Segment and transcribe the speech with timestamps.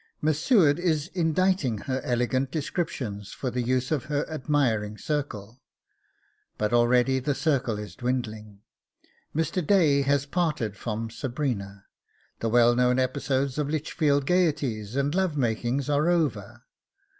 [0.19, 5.61] Miss Seward is inditing her elegant descriptions for the use of her admiring circle.
[6.57, 8.61] But already the circle is dwindling!
[9.35, 9.63] Mr.
[9.63, 11.85] Day has parted from Sabrina.
[12.39, 16.63] The well known episodes of Lichfield gaieties and love makings are over.